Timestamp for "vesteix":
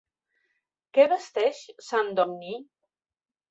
1.11-1.61